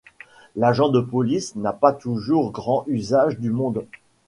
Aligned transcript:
L’agent 0.55 0.89
de 0.89 0.99
police 0.99 1.55
n’a 1.55 1.73
pas 1.73 1.93
toujours 1.93 2.51
grand 2.51 2.85
usage 2.87 3.37
du 3.37 3.51
monde. 3.51 3.85